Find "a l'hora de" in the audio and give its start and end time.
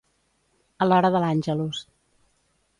0.85-1.23